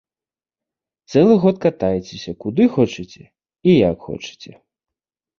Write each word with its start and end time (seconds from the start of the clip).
Цэлы 1.11 1.35
год 1.43 1.59
катайцеся 1.65 2.33
куды 2.43 2.65
хочаце 2.77 3.23
і 3.67 3.75
як 3.89 3.97
хочаце. 4.07 4.51